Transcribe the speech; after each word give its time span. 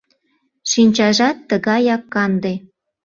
Шинчажат 0.71 1.37
тыгаяк 1.49 2.03
канде». 2.13 2.53